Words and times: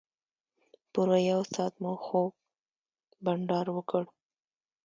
پوره 0.91 1.17
یو 1.31 1.41
ساعت 1.53 1.73
مو 1.83 1.91
خوږ 2.05 2.31
بنډار 3.23 3.67
وکړ. 3.73 4.03